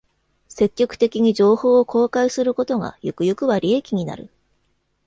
[0.49, 4.31] 積極的に情報を公開することが、ゆくゆくは利益になる